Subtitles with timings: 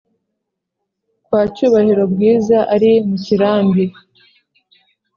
[1.25, 3.85] kwa cyubahiro bwiza ari mukirambi